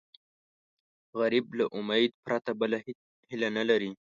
غریب 1.19 1.45
له 1.59 1.65
امید 1.79 2.11
پرته 2.25 2.51
بله 2.59 2.77
هیله 3.29 3.49
نه 3.57 3.63
لري 3.69 3.91